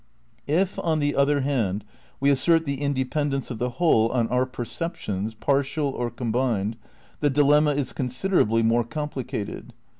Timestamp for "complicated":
8.83-9.73